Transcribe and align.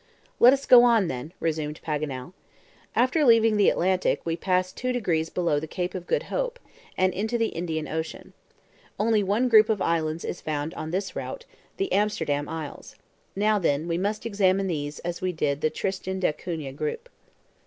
"Let 0.39 0.51
us 0.51 0.65
go 0.65 0.83
on 0.83 1.09
then," 1.09 1.31
resumed 1.39 1.79
Paganel. 1.85 2.33
"After 2.95 3.23
leaving 3.23 3.55
the 3.55 3.69
Atlantic, 3.69 4.19
we 4.25 4.35
pass 4.35 4.71
two 4.71 4.91
degrees 4.91 5.29
below 5.29 5.59
the 5.59 5.67
Cape 5.67 5.93
of 5.93 6.07
Good 6.07 6.23
Hope, 6.23 6.57
and 6.97 7.13
into 7.13 7.37
the 7.37 7.49
Indian 7.49 7.87
Ocean. 7.87 8.33
Only 8.99 9.21
one 9.21 9.47
group 9.47 9.69
of 9.69 9.79
islands 9.79 10.25
is 10.25 10.41
found 10.41 10.73
on 10.73 10.89
this 10.89 11.15
route, 11.15 11.45
the 11.77 11.93
Amsterdam 11.93 12.49
Isles. 12.49 12.95
Now, 13.35 13.59
then, 13.59 13.87
we 13.87 13.99
must 13.99 14.25
examine 14.25 14.65
these 14.65 14.97
as 15.01 15.21
we 15.21 15.31
did 15.33 15.61
the 15.61 15.69
Tristan 15.69 16.19
d'Acunha 16.19 16.71
group." 16.73 17.07